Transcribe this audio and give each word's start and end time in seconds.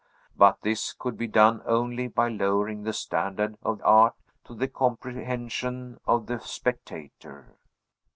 But 0.35 0.61
this 0.63 0.93
could 0.93 1.15
be 1.15 1.27
done 1.27 1.61
only 1.63 2.07
by 2.07 2.27
lowering 2.27 2.81
the 2.81 2.91
standard 2.91 3.55
of 3.61 3.79
art 3.83 4.15
to 4.45 4.55
the 4.55 4.67
comprehension 4.67 5.99
of 6.07 6.25
the 6.25 6.39
spectator. 6.39 7.53